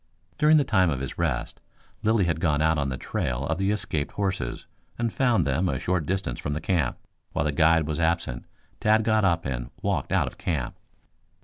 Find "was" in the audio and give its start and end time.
7.85-7.99